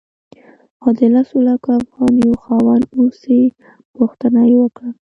[0.81, 3.41] او د لسو لکو افغانیو خاوند اوسې
[3.95, 4.89] پوښتنه یې وکړه.